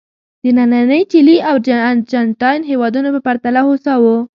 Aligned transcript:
د 0.43 0.45
نننۍ 0.57 1.01
چیلي 1.11 1.37
او 1.49 1.55
ارجنټاین 1.89 2.61
هېوادونو 2.71 3.09
په 3.15 3.19
پرتله 3.27 3.61
هوسا 3.67 3.93
وو. 4.03 4.15